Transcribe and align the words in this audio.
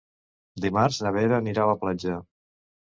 Dimarts 0.65 0.99
na 1.07 1.13
Vera 1.19 1.39
anirà 1.41 1.67
a 1.69 1.73
la 1.75 1.79
platja. 1.87 2.21